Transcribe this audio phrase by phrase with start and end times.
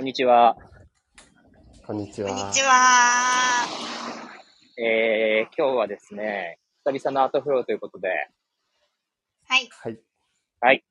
[0.00, 0.56] こんにちは。
[1.86, 2.30] こんにちは。
[2.30, 3.66] こんにちは。
[4.78, 8.08] えー、今日はですね、久々のアートフローということで、
[9.46, 9.68] はい。
[9.70, 9.98] はい。
[10.62, 10.84] はい。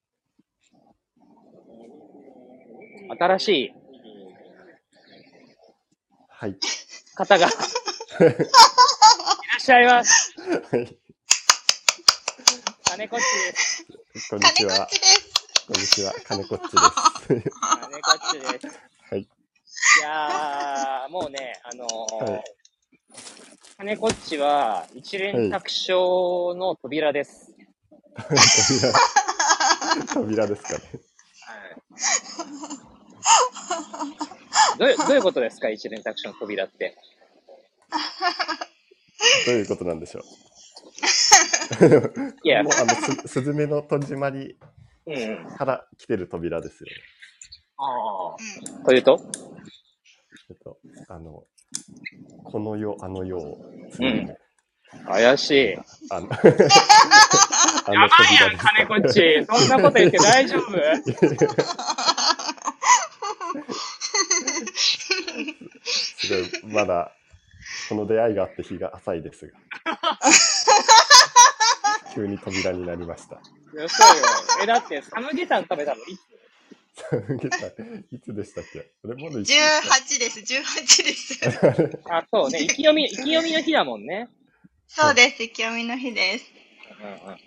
[3.20, 3.73] 新しい
[6.30, 6.55] はい。
[7.16, 7.55] 方がいら
[8.30, 10.36] っしゃいます。
[10.38, 10.98] はい。
[12.91, 13.23] 金子っち
[14.14, 14.30] です。
[14.30, 14.88] こんにちは金こっ。
[14.88, 15.30] ちです。
[15.66, 16.14] こんにちは。
[16.28, 17.50] 金子っちです。
[17.82, 18.89] 金子っちです。
[19.80, 20.00] はい。
[20.00, 22.44] いやー、もうね、あのーはい
[23.78, 27.55] 金子っちは一連卓章の扉です。
[28.14, 28.94] 扉。
[30.14, 30.80] 扉ですかね。
[34.78, 36.98] どういうどういうことですか、一連卓章の扉って？
[39.46, 40.24] どういうことなんでしょう？
[42.44, 44.58] いやもう、あの、す、すずめの戸締まり
[45.05, 45.55] うんうん。
[45.55, 46.91] から来てる扉ですよね。
[47.80, 48.36] ああ。
[48.78, 48.84] うん。
[48.84, 49.20] というと？
[50.50, 51.44] えっと、あの、
[52.44, 53.58] この世、あの世を、
[53.99, 54.36] うん
[55.05, 55.76] 怪しい。
[56.10, 56.49] あの、 あやばい
[58.41, 59.46] やん、金子っち。
[59.46, 60.63] そんなこと言って大丈夫？
[65.84, 67.12] すごい、まだ、
[67.88, 69.53] この出会いがあって日が浅いですが。
[72.16, 73.40] 急に扉になりました。
[73.44, 73.88] そうよ。
[74.64, 76.38] え、だって、サムゲタン食べたのいつ？
[78.12, 78.92] いつでしたっけ？
[79.03, 79.44] 俺もの18
[80.19, 81.40] です、18です。
[82.09, 82.62] あ、そうね。
[82.64, 84.30] 意気読み、意気読みの日だもんね。
[84.88, 86.46] そうです、意気読みの日です。
[87.02, 87.38] うんうんうん。
[87.38, 87.46] サ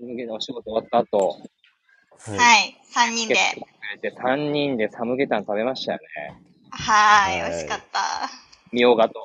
[0.00, 2.38] ムゲタンお仕事終わった後、はい。
[2.38, 3.34] はい、3人で。
[3.34, 6.42] 来てくれて3人でサムゲタン食べましたよね。
[6.70, 8.30] はい、はい美味しかった。
[8.72, 9.24] みょうがと。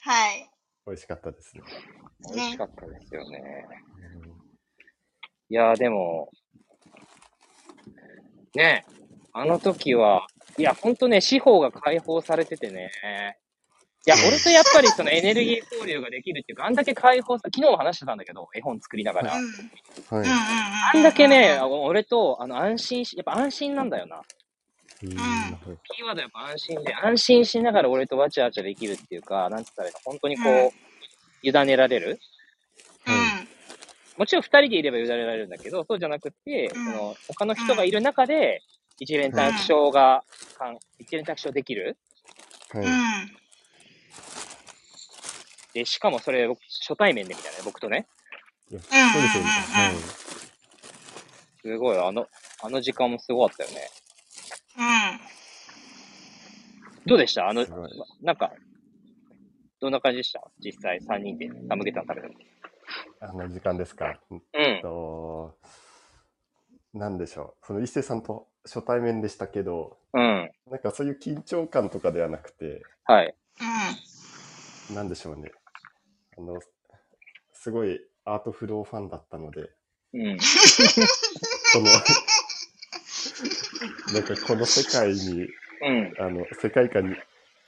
[0.00, 0.48] はい。
[0.86, 1.62] 美味しかったですね。
[2.34, 3.66] 美味しかったですよね。
[5.48, 6.30] いやーでも、
[8.54, 8.84] ね、
[9.32, 10.26] あの時は、
[10.58, 12.90] いや、ほんとね、司法が解放されててね。
[14.06, 19.32] いや、俺とやっぱりそのエネルギー交流ができるっていうか、あんだけ解放さ、昨日も話してたんだけど、絵本作りながら。
[19.32, 19.42] はい。
[19.42, 20.26] うん。
[20.94, 24.22] あんだけね、あ俺と、あの、安心し、やっぱ安心なんだよな。
[25.02, 30.70] うんキーワードやっぱ安心で、安心しながら俺とわちゃわちゃできるっていうか、なんつったらいいの、本当にこう、うん
[31.42, 32.18] 委ねられるうん。
[34.16, 38.62] もちろん二人でいれば委ねられるんだけど、そうじゃなくて、うんその他の人がいる中で、
[38.98, 40.22] 一連卓章が、
[40.58, 41.96] かん一連卓章できる。
[42.72, 42.84] はい。
[42.84, 42.92] うん。
[45.72, 48.06] で、しかもそれ、僕初対面でみたいなね、僕とね。
[48.70, 49.00] そうですよ
[49.42, 49.48] ね。
[49.48, 49.94] はい。
[51.62, 52.28] すごい、あの、
[52.62, 53.88] あの時間もすごかったよね。
[54.78, 54.84] うん。
[57.06, 57.48] どうでした？
[57.48, 57.66] あの
[58.20, 58.52] なんか、
[59.80, 60.40] どんな感じでした？
[60.60, 62.34] 実際3人でサムゲタン食べたの。
[63.24, 64.18] あの時間ですか。
[64.32, 64.42] うん。
[64.52, 65.56] えっと、
[66.92, 67.66] なんでしょう。
[67.66, 70.50] その伊勢さんと初対面でしたけど、うん。
[70.68, 73.32] なんかそういう緊張感とかではなくて、はい。
[74.92, 75.52] なんでしょうね。
[76.36, 76.58] あの、
[77.52, 79.70] すごいアートフローファンだったので、
[80.14, 80.36] うん。
[80.36, 81.84] この、
[84.14, 85.46] なんかこの世界に、
[85.80, 86.14] うん。
[86.18, 87.14] あの、世界観に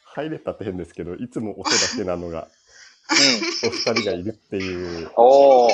[0.02, 2.63] 入れたって変ですけど、いつも音だけなのが、うん。
[3.10, 5.70] お二人がいるっていうおー。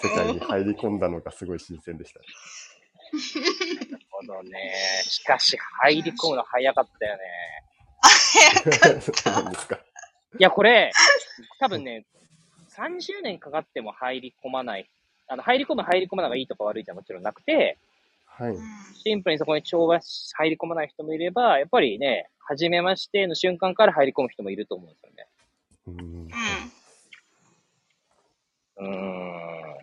[0.00, 2.20] 世界に入り込んだのがすごい新鮮でした。
[2.20, 4.72] なるほどね。
[5.04, 7.22] しかし、入り込むの早かったよね。
[9.00, 9.78] そうなんですか。
[10.38, 10.92] いや、これ、
[11.60, 12.04] 多分ね、
[12.76, 14.90] 30年かかっても入り込まない。
[15.28, 17.78] あの、入り込む、入り込まないがいいとか悪いじゃもちろんなくて、
[18.26, 18.56] はい。
[19.04, 25.26] シンプルにそこに調和し入り込まない人もいれば、やっぱりね、初めましての瞬間から入り込む人もいると思うんですよね。
[25.86, 26.30] うんうん。
[28.76, 29.76] うーん。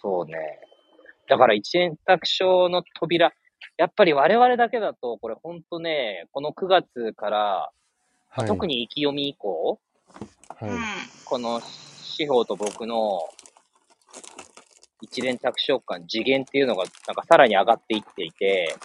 [0.00, 0.60] そうね。
[1.28, 3.32] だから一円卓章の扉、
[3.76, 7.70] やっぱり我々だけだと、これほんとね、この9月から、
[8.28, 9.80] はい、特に意気読み以降、
[10.60, 10.70] はい。
[11.24, 13.20] この司法と僕の
[15.00, 18.76] 一連卓章感、次元っていうのがなんかさらに上がっていっていて、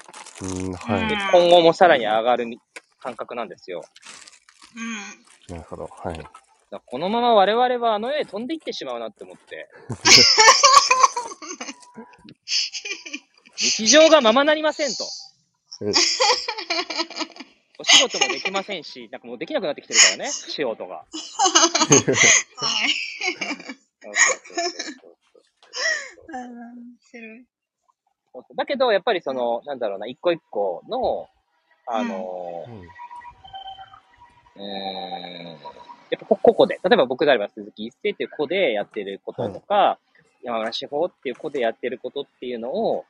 [0.42, 1.08] うん、はい。
[1.08, 2.46] で今後もさらに上がる
[3.00, 3.84] 感覚なんですよ。
[4.76, 5.29] うん。
[5.50, 5.90] なるほど。
[5.92, 6.30] はい。
[6.72, 9.68] だこのまま我々はあの世へ飛んでいってしまうなって思って。
[13.58, 15.04] 日常がままなりませんと。
[15.82, 15.94] うん
[17.82, 20.96] お仕事もできませんし、なんかもうできなくなってきてるからね、仕事が。
[20.96, 21.08] はい。
[24.04, 24.14] 面
[27.00, 27.46] 白い。
[28.56, 31.30] だけど、やっぱりその、なんだろうな、一個一個の、
[31.88, 40.00] あのー、うーん、やっぱこ個々で、例えば僕であれば鈴木一世っていう子でやってることとか、
[40.44, 43.06] 山村志保っていう子でやってることっていうのを、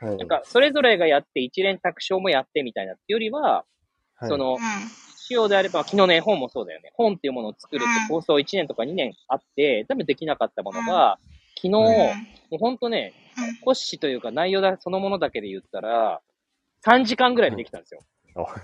[0.00, 0.16] はい。
[0.16, 3.64] なんか、それぞれがやって、一連卓章もやってみたいなっていうよりは、
[4.16, 4.58] はい、そのう、ん。
[5.16, 6.90] 仕様であれば、昨日の絵本もそうだよね。
[6.94, 11.18] 本っていうものを作るってうん構想1年とか2年あって、多分できなかったものが、
[11.56, 11.72] 昨日、うん
[12.50, 16.20] もうほんとね、うん骨子というか内容だそのものだけで言ったら、
[16.84, 18.00] 3時間ぐらいでできたんですよ。
[18.36, 18.58] あはい。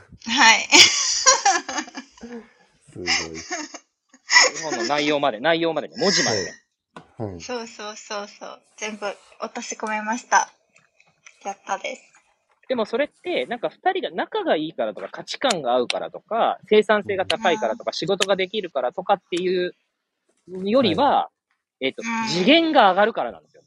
[2.24, 3.08] すごい。
[3.08, 6.54] 絵本の内容まで、内容までね、文字までね。
[7.18, 7.40] はい。
[7.40, 8.62] そうそうそうそう。
[8.76, 9.06] 全部
[9.40, 10.52] 落とし込めました。
[11.44, 12.02] やったです。
[12.68, 19.74] でもそれって、なんか二人が仲がいいからとか、価値観が合うからとか、生産性が高いからとか、仕事ができるからとかっていう
[20.48, 21.30] よりは、
[21.80, 23.62] えっ、とうん、次元が上がるからなんですよ。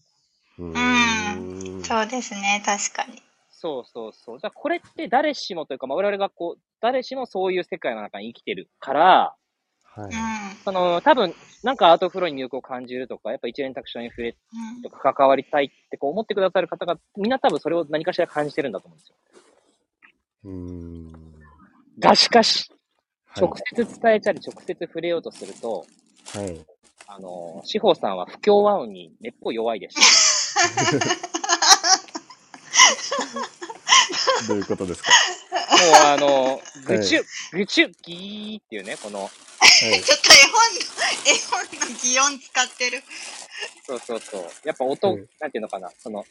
[0.59, 1.83] うーん。
[1.83, 3.21] そうですね、確かに。
[3.51, 4.37] そうそうそう。
[4.37, 9.35] だからこれって誰しもというか、まあ、我々がこう、誰しもそういう世界の中に生きてるから、
[9.83, 10.05] はい。
[10.05, 10.11] うん。
[10.63, 11.33] その、多分、
[11.63, 14.33] なんかアートフローに魅力を感じるとか、やっぱ一連卓章に触れう
[14.79, 19.15] んとか関わりたいってこう思ってくださる方が、みんな多分それを何かしら感じてるんだと思うんですよ。
[20.45, 21.11] うーん。
[21.99, 22.77] がしかし、はい
[23.39, 25.85] 直接伝えたり直接触れようとすると、
[26.33, 26.65] はい。
[27.05, 30.57] あの、志保さんは不協和音にめっぽい弱いです。
[34.47, 35.11] どういうことですか？
[35.69, 39.29] あの、ぐちゅ、ぐちゅ、ぎーっていうね、この、はい。
[40.01, 40.87] ちょっと絵本の、
[41.25, 43.03] 絵本の擬音使ってる。
[43.85, 44.49] そうそうそう。
[44.63, 46.25] やっぱ音、うんなんていうのかな、その、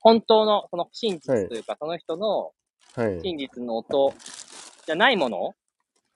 [0.00, 2.52] 本当の、その真実はいというか、その人の
[2.94, 3.20] はい。
[3.22, 4.12] 真実の音
[4.86, 5.54] じゃないもの？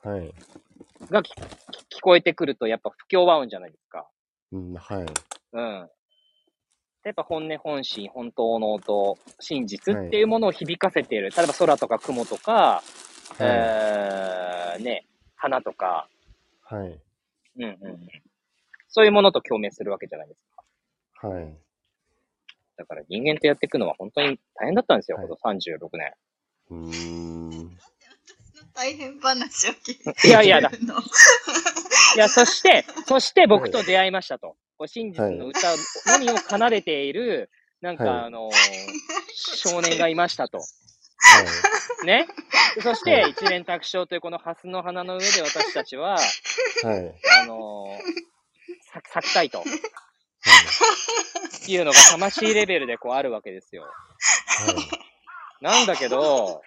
[0.03, 0.35] はい。
[1.11, 1.31] が聞
[1.91, 4.09] 聞こえてくると、やっぱ不協和音じゃないですか。
[4.51, 5.07] うん、はい。
[5.53, 5.91] うん。
[7.05, 11.31] やっぱ本音、本心、本当の音、真実っていうものを響かせている。
[11.37, 12.83] 例えば空とか雲とか、は
[13.41, 16.09] えー、ね、花とか、
[16.71, 16.75] い。
[16.75, 17.01] はい。
[17.57, 18.09] うんうんうん。
[18.89, 20.41] そういうものと共鳴するわけじゃないです
[21.21, 21.29] か。
[21.29, 21.55] はい。
[22.77, 26.13] だから人間とやっていくのは本当に大変だったんですよ、はいこの36年。
[26.71, 27.79] うーん。
[28.75, 30.71] 大変話を聞いていやいやだ。
[30.71, 34.57] いや、そして、そして僕と出会いましたと。
[34.83, 35.77] こう真実の歌の
[36.19, 37.51] みを奏でている、
[37.81, 38.53] なんか、はいあのー
[39.35, 40.59] 少年がいましたと。
[40.59, 40.65] は
[42.05, 42.27] ね。
[42.75, 46.17] でそしはい、て一連卓章というこの蓮の花の上で私たちは、
[46.83, 46.87] い。
[46.87, 47.15] はい。
[47.43, 47.91] あのー
[48.93, 49.69] 咲咲きたいとはい。
[51.73, 53.85] いうのが魂レベルでこうあるわけですよ。
[55.61, 56.61] なんだけど、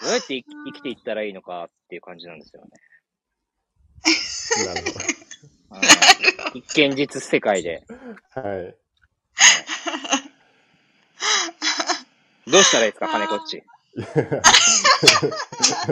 [0.00, 2.70] どうやって生き生きていったらいいのかっていう感じなんですよね。
[4.66, 4.82] なるう
[5.12, 5.15] ん
[6.70, 7.84] 現実世界で。
[8.34, 8.76] はい。
[12.50, 13.62] どうしたらいいですか、金こっち？
[13.96, 14.02] な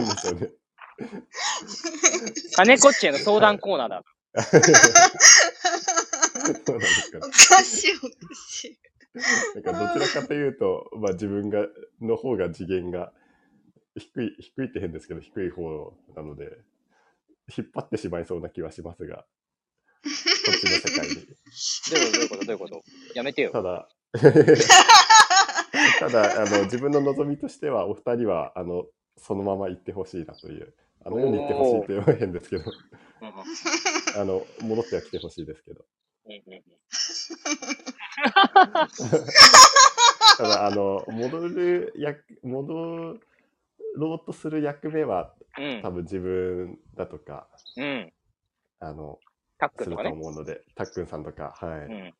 [0.02, 0.50] んでしょうね。
[2.54, 4.04] 金こっちへの相談コーナーだ。
[4.44, 4.58] そ
[6.74, 7.30] うなんですかねお。
[7.30, 7.32] か
[7.62, 8.08] しいおか
[8.48, 8.78] しい。
[9.54, 11.66] なんかどちらかというと、まあ自分が、
[12.00, 13.12] の方が次元が
[13.96, 16.58] 低い、低いって変ですけど、低い方なので、
[17.56, 19.24] 引っ張ってしまいそうな気はしますが、
[20.04, 20.10] こ
[20.52, 21.14] っちの世界に。
[21.90, 22.82] どういうことどういうこと？
[23.14, 23.50] やめてよ。
[23.52, 23.88] ただ、
[25.98, 28.86] ただ、あの、自分の望みとしては、お二人は、あの、
[29.16, 30.74] そのまま行ってほしいなという、
[31.04, 32.64] あの世に行ってほしいというのは変ですけど、
[34.16, 35.84] あの、戻っては来てほしいですけど。
[40.36, 43.18] ただ、あの、戻る役、戻
[43.96, 47.46] ろうとする役目は、うん多分自分だとか、
[47.76, 48.12] うん。
[48.80, 49.20] あの、
[49.68, 50.16] タックするととかね。
[50.20, 52.14] 思うので、たっくんさんとか、はい、うん。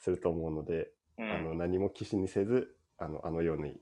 [0.00, 1.30] すると思うので、うん。
[1.30, 3.80] あの、何も騎士にせず、あの、あのように、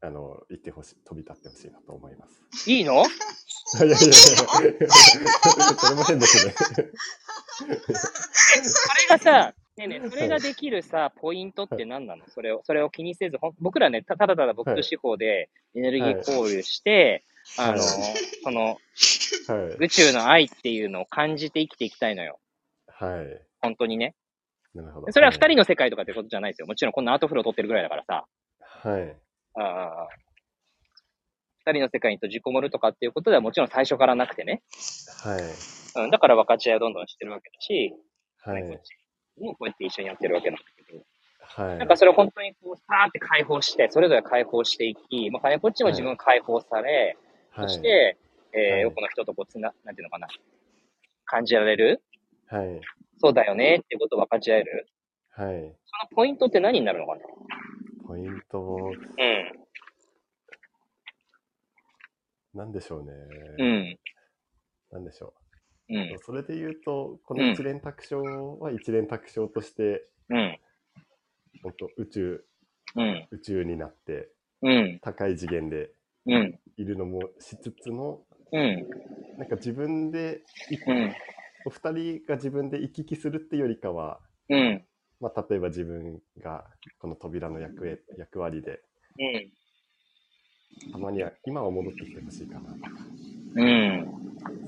[0.00, 2.70] あの、行ってほしい、飛び立ってほしいなと思います。
[2.70, 2.94] いいの？
[2.94, 2.96] い
[3.80, 4.14] やいやいやいや、
[5.78, 6.54] それも変ですね。
[7.54, 12.24] それがさ、ねえねえ、それができるさ、ポイントって何なの？
[12.28, 17.24] それを、それを気にせず、ほん僕らね、たただただ僕と司法でエネルギー交流して、
[17.56, 17.82] はいあの、はい
[18.42, 18.78] その、
[19.48, 19.76] はい。
[19.84, 22.38] 宇宙の愛っていうのを感じて生きていきたいのよ。
[22.88, 23.40] はい。
[23.60, 24.14] 本当にね。
[24.74, 25.12] なるほど。
[25.12, 26.66] それは二人の世界とかってことじゃないですよ。
[26.66, 28.26] もちろんこんなアートフロー撮ってるぐらいだからさ。
[28.60, 29.16] はい。
[29.56, 30.08] ああ
[31.66, 34.62] 二人の世界に閉じこもるとかっていうことではもちろん最初からなくてね。
[35.22, 35.42] はい。
[36.04, 37.94] うん、だから分かち合いをどんどんしてるわけだし、
[38.42, 38.62] はい。
[38.62, 41.02] こっちもこうやって一緒にやってるわけなんだけど。
[41.40, 41.78] はい。
[41.78, 47.16] なんかそれを本当にこう、さーって解放して、それぞれ解放していき、まあ、金こっちも自分が解放され、
[47.50, 48.18] はい、そして、
[48.56, 50.28] えー、はい多くの人とこう、つな、なんていうのかな、
[51.24, 52.02] 感じられる？
[52.46, 52.80] はい。
[53.18, 54.86] そうだよねっていうことを分かち合える？
[55.30, 55.54] はい。
[55.56, 55.74] その
[56.14, 57.20] ポイントって何になるのかな？
[58.06, 58.90] ポイント、う
[62.56, 62.58] ん。
[62.58, 63.12] なんでしょうね。
[63.58, 63.98] うん。
[64.92, 65.34] なんでしょ
[65.88, 65.96] う。
[65.96, 66.16] うん。
[66.20, 68.22] それで言うと、この一連卓章
[68.60, 70.58] は一連卓章として、うん。
[71.62, 72.44] 本当宇宙、
[72.94, 73.26] うん。
[73.32, 74.28] 宇宙になって、
[74.62, 75.00] うん。
[75.02, 75.90] 高い次元で
[76.26, 76.60] うん。
[76.76, 78.22] いるのもしつつの、
[78.54, 78.86] うん。
[79.36, 81.12] なんか自分で、いうん。
[81.64, 84.86] お二人が自分で行き来するってよりかは、うん。
[85.20, 86.64] まあ、例えば自分が
[87.00, 88.80] この扉の役へ役割で、
[89.18, 89.50] うん。
[90.92, 92.90] たまには今は戻ってきてほしいかなとか、
[93.56, 94.06] うん。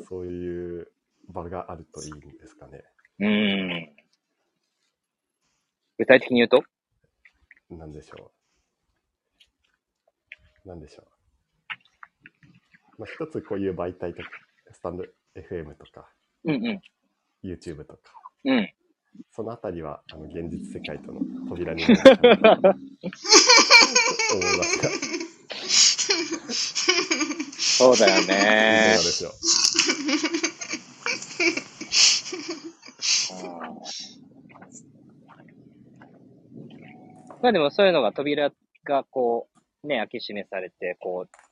[0.09, 0.88] そういう
[1.28, 2.83] 場があるといいんですかね。
[3.21, 3.97] うん。
[5.99, 6.64] 具体的に言うと？
[7.71, 8.33] なんでしょ
[10.64, 10.69] う。
[10.69, 11.15] なんでしょう。
[12.99, 14.29] まあ、一つこういう媒体とか、
[14.73, 15.05] スタンド
[15.37, 16.09] FM とか、
[16.45, 16.81] うんうん。
[17.45, 17.99] YouTube とか、
[18.45, 18.73] うん。
[19.33, 22.29] そのあたりは、あの、現実世界との扉になると思い
[24.59, 24.91] ますが、
[27.59, 28.99] そうだよいかがねで。
[28.99, 29.33] しょう。
[37.43, 38.50] まあでもそういうのが扉
[38.85, 39.49] がこ
[39.85, 41.46] う、ね、開け閉めされて、こう、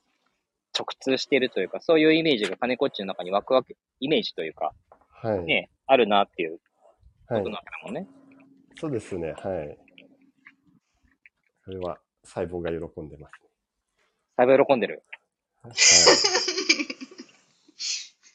[0.77, 4.73] 直通してるというか、そういうイメージが金子っちの中に湧くわけ、イメージというか、
[5.09, 5.39] はい。
[5.45, 6.59] ね、あるなっていう
[7.27, 7.57] はいことな。
[7.57, 8.07] わけだもんね。
[8.79, 9.37] そうですね、はい。
[11.63, 13.33] それは細胞が喜んでます
[14.37, 15.03] だいぶ喜んでる。
[15.63, 15.71] ね。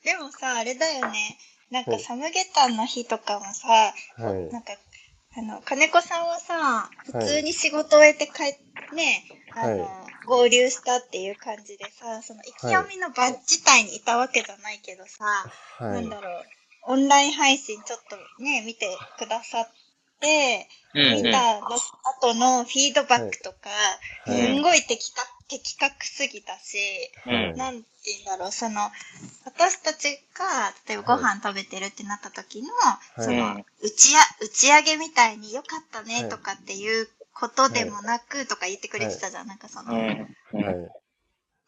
[0.02, 1.38] でもさ、あれだよね。
[1.70, 4.23] なんかはいサムゲタンの日とかもさ、はい。
[4.25, 4.50] はい。
[4.50, 4.73] なんか、
[5.37, 15.25] あの、金子さんはさ、普通に仕事を終えて帰っね、あの、は合流したっていう感じでさ、その、生き読みの場自体にいたわけじゃないけどさ、
[15.78, 16.10] はないん。
[16.10, 19.68] だろう、オンライン配信ちょっとね、見てくださっ
[20.20, 21.26] て、うん。
[21.26, 23.70] 見た後のフィードバックとか、
[24.26, 24.46] はい。
[24.46, 26.78] すんごい的確的確すぎたし、
[27.26, 27.56] うん。
[27.56, 28.90] なんて言うんだろう、その、
[29.61, 39.93] 私たちが、例えばご飯食べてるってなった時の、はいそのうん、打ちや、打ち上げみたいに良かったねはいとかっていうことでもなく、とか言ってくれてたじゃん、なんかその。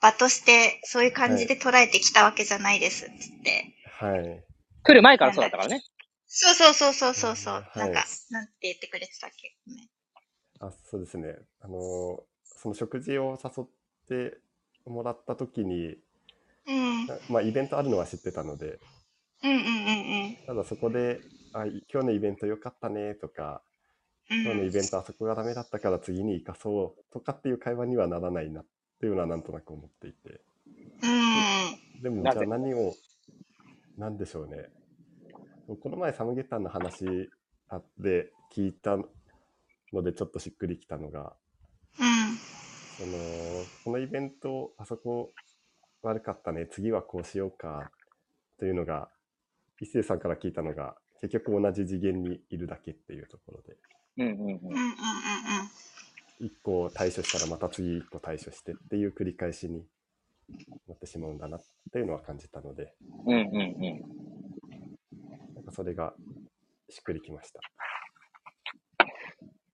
[0.00, 3.74] 場としてそういう感じで捉えてきたわけじゃないですっつって。
[4.00, 4.44] はい。
[4.82, 5.84] 来る前からそうだったからね。
[6.26, 9.54] そうそうそうそうそうなんか、なんて言ってくれてたっけ？
[9.66, 9.88] ごめん。
[10.60, 11.36] あ、そうですね。
[11.60, 13.66] あのーその食事を誘っ
[14.30, 14.38] て
[14.86, 15.96] もらった時に、
[17.28, 18.78] まあ、イベントあるのは知ってたので、
[19.44, 21.20] うんうんうんただそこで、
[21.52, 23.62] あ、今日のイベント良かったねとか、
[24.30, 24.42] うん。
[24.42, 28.66] 今日のイベントあそこがダメだったから次に生かそうとかっていう会話にはならないなっ
[29.00, 30.40] ていうのはなんとなく思っていて。
[31.02, 32.02] うん。
[32.02, 32.94] でも、じゃあ何を、
[33.98, 34.68] なんでしょうね。
[35.80, 37.30] この前サムゲタンの話
[37.68, 38.98] あって聞いた
[39.92, 41.34] のでちょっとしっくりきたのが、
[41.98, 42.36] うん。
[42.98, 45.32] その、このイベント、あそこ
[46.02, 47.90] 悪かったね、次はこうしようか
[48.58, 49.08] というのが、
[49.80, 53.76] 一星さんから聞いたのが、結局同じ次元にいるだけっていうところで、
[54.18, 54.92] うんうんうんうんうんうん
[56.40, 59.84] 一個対処したらまた次一個対処してっていう繰り返しに
[60.88, 61.60] なってしまうんだなっ
[61.92, 62.94] ていうのは感じたので、
[63.26, 63.32] うん。
[63.32, 65.54] うんうんうん。
[65.54, 66.14] なんかそれが
[66.88, 67.60] しっくりきました。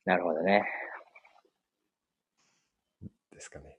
[0.05, 0.63] なるほどね。
[3.31, 3.78] ですかね。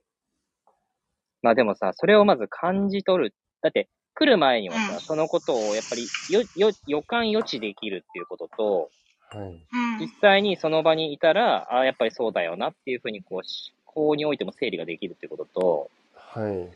[1.42, 3.34] まあでもさ、それをまず感じ取る。
[3.62, 8.90] だって、来る前にはさ、うんそのことをやっぱりよ、よ、予感予知できるっていうことと、
[9.30, 9.48] はい。
[9.48, 9.98] うん。
[10.00, 13.44] 実際にその場にいたら、ああ、やっぱりそうだよなっていうふうに、こう、思
[13.84, 16.68] 考においても整理ができるっていうことと、はい。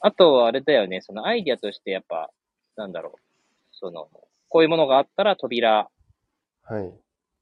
[0.00, 2.30] あとはあれだよね、そのアイディアとしてやっぱ、
[2.76, 3.20] なんだろう、
[3.72, 4.08] その、
[4.48, 5.88] こういうものがあったら扉
[6.64, 6.92] はい。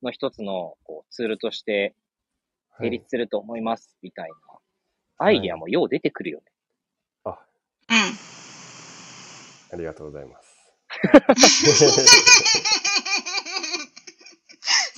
[0.02, 1.94] の一つのこうツールとして
[2.70, 3.08] はい成立。
[3.08, 4.36] すると思います、みたいな。
[5.18, 6.44] アイディアもよう出てくるよね。
[7.90, 8.18] あ、うん。
[9.72, 10.50] ありがとうございます。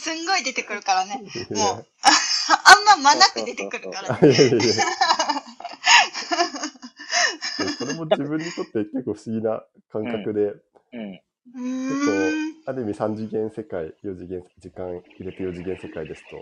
[0.03, 1.17] すんごい出てくるからね。
[1.17, 4.35] もう、あんま間なく出てくるからね。
[7.79, 10.41] それも自分にとって結構不思議な感覚で、
[10.93, 11.21] うん。
[11.55, 12.63] うーん。
[12.65, 16.37] ある意味3次元世界、4次元、時間入れて4次元世界ですと、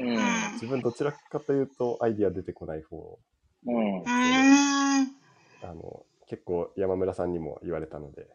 [0.00, 0.08] うん。
[0.08, 3.18] うん自分どちらかというとアイディア出てこない方、
[3.66, 4.04] うんう。
[4.04, 5.25] ーん。
[5.66, 5.70] うん。
[5.70, 8.26] あの、結構山村さんにも言われたので、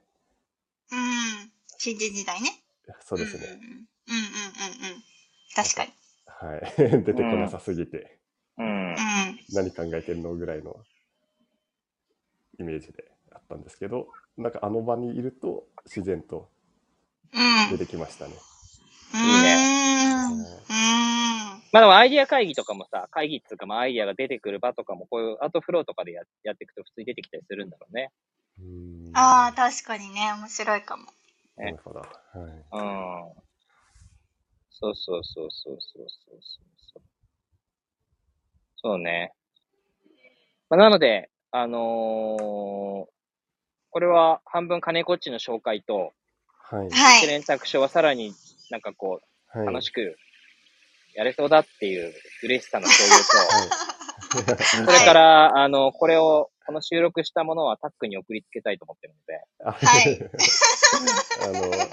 [1.83, 2.61] 新人時代ね。
[3.03, 3.43] そうですね。
[3.47, 5.03] うんうんうんうんうん。
[5.55, 5.91] 確かに。
[6.27, 7.01] はい。
[7.03, 8.19] 出てこなさすぎて、
[8.57, 8.95] うんう。
[8.95, 8.95] ん。
[9.51, 10.79] 何考えてんのぐらいの
[12.59, 16.51] イメージであったんですけど、なんかあの場にいると自然と
[17.33, 17.77] うん。
[17.77, 18.33] 出てきましたね。
[19.15, 19.57] いいね。
[20.69, 20.90] うん。
[21.71, 21.75] うん。
[21.75, 28.11] まあでもアイディア会議とかもさ、会議っていうかまあアイディアが出てくる場とかもこういうアートフローとかでややっていくと普通に出てきたりするんだろうね。
[28.59, 31.05] うーんああ、確かにね、面白いかも。
[31.57, 31.99] なるほど。
[31.99, 32.09] はい。
[32.73, 33.43] うん。
[34.71, 37.03] そうそうそうそうそうそうそう
[38.77, 39.33] そうね。
[40.69, 43.11] まあ、なので、あのー
[43.93, 46.13] これは半分金こっちの紹介と、
[46.69, 46.89] はい。
[46.91, 47.17] はい。
[47.17, 48.33] 一連作書はさらに
[48.69, 49.19] なんかこ
[49.53, 49.67] う、はい。
[49.67, 50.15] 楽しく
[51.15, 52.13] やれそうだっていう
[52.43, 60.29] 嬉しさの共有と、 それから、あの、これを、この収録したものはタックに送りつけたいと思ってるので、あはい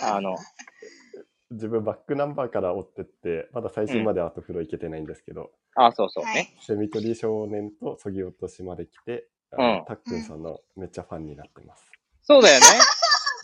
[0.07, 0.37] あの、あの、
[1.51, 6.57] 自分バックナンバーから追ってって、まだ最新までアートフロー行けてないんですけど、あ、そうそうはいね。。
[6.61, 11.91] セミトリー少年とそぎ落としまで来て、うんたっくんさんのめっちゃファンになってます。
[12.23, 12.67] そうだよね。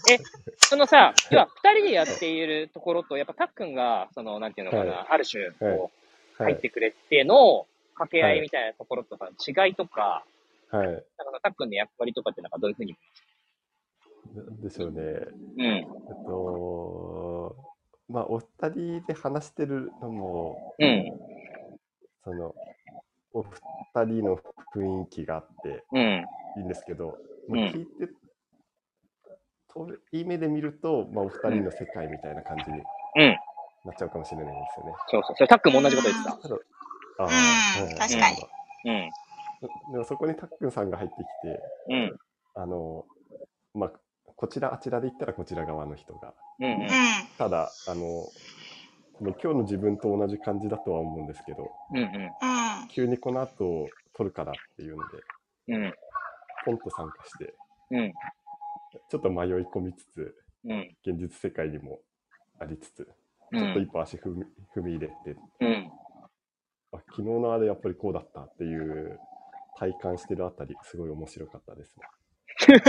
[0.11, 0.18] え、
[0.58, 5.06] そのさ、要は二人でやっているところと、やっぱたっくんが、その、なんていうのかな、はい。
[5.11, 5.90] ある種、こ
[6.38, 6.52] う、はい。
[6.52, 6.61] 入っ。
[6.61, 10.25] てくれての掛け合いみたいなところとか、違いとか、
[10.70, 10.87] はい。
[10.87, 11.04] なんか
[11.42, 12.96] たっくんの役割とかってなんかどういうふうに、
[14.34, 15.00] なんでしょうね。
[15.00, 15.87] うん、えっ
[16.26, 17.56] と、
[18.08, 21.12] まあ、お二人で話してるのも、うん、
[22.25, 22.54] その、
[23.32, 23.52] お二
[24.06, 24.40] 人の
[24.75, 26.25] 雰囲気があってうん、
[26.58, 27.18] いいんですけど、
[27.49, 27.56] うん。
[27.56, 28.08] まあ聞いて、
[29.74, 33.36] といい目で見ると、まあ、お二人の世界みたいな感じにうん。
[33.84, 34.92] なっちゃうかもしれないんですよね。
[35.10, 35.36] そうそう。
[35.36, 36.36] それたっくんも同じこと言ってた。
[36.36, 36.56] ただ
[37.18, 37.28] あ
[37.98, 38.36] 確かに
[38.86, 42.16] うん、でもそこにたっくんさんが入ってきて、うん、
[42.54, 43.06] あの、
[43.72, 43.92] まあ、
[44.36, 46.88] こちら、あちらで言ったらこちら側の人が、うん、うんうん。
[47.38, 48.26] ただ、あの
[49.20, 52.08] 今日の自分と同じ感じだとは思うんですけど、うん、うん。
[52.88, 55.18] 急にこの後撮るからっていうので、
[55.68, 55.94] うん、
[56.64, 57.54] ポンと参加して、
[57.90, 58.12] うん、
[59.10, 60.34] ちょっと迷い込みつつ、
[60.64, 62.00] うん、現実世界にも
[62.60, 63.08] ありつつ、
[63.52, 64.44] うん、ちょっと一歩足踏み
[64.76, 65.14] 踏み入れて、
[65.60, 65.90] うん。
[66.92, 69.18] あ昨日のあれやっぱりこうだったっていう
[69.78, 72.06] 体感してるあたり、すごい面白かったですね。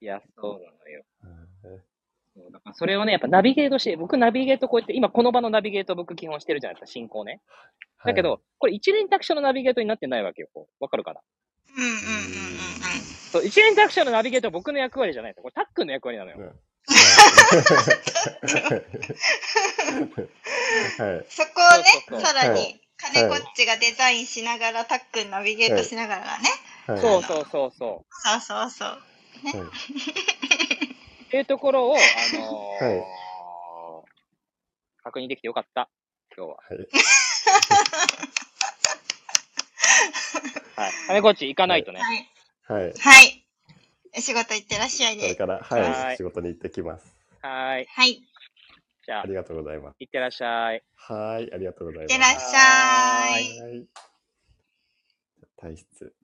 [0.00, 1.04] いや、そうなのよ。
[2.74, 7.40] はいそれをね、やっぱナビゲートして、僕ナビゲートこうやって、今この場のナビゲート僕基本してるじゃないですか、進行ね。
[8.04, 10.48] だけど、はいこれ一連卓書のナビゲートになってないわけよ。
[10.52, 11.20] こうわかるかな？
[11.76, 12.00] うんうんうんうん
[13.32, 15.42] そう、一連卓書のナビゲートは僕の役割じゃないですよ。
[15.42, 16.38] これタックンの役割なのよ。
[16.38, 16.54] ねはい
[21.14, 21.24] はい。
[21.28, 21.84] そこをね
[22.22, 26.48] さらはに、金こっちがデザインしながら、たっくんナビゲートしながらね。
[26.86, 28.06] はいそうそうそうそう。
[28.10, 28.88] そうそうそう。
[28.88, 28.98] はい
[31.34, 31.98] っていうところを、 あ
[32.38, 33.04] のーはい
[35.02, 35.90] 確認できてよかった。
[36.34, 36.56] 今日は。
[36.56, 36.78] はい。
[40.76, 40.92] はい。
[41.08, 42.00] 金子っち行かないとね。
[42.00, 42.82] はい。
[42.82, 42.92] はい。
[42.98, 43.44] はい。
[44.22, 45.22] 仕事行ってらっしゃいで。
[45.22, 47.04] これから、ははいい、仕事に行ってきます。
[47.42, 47.86] はーい。
[47.86, 48.10] はい。
[48.12, 48.22] い
[49.04, 49.96] じゃああ、りがとうございます。
[49.98, 50.82] 行ってらっしゃい。
[50.94, 52.14] はい、ありがとうございます。
[52.14, 53.60] ってらっしゃい。
[53.60, 53.86] はい。
[55.56, 56.14] 体質。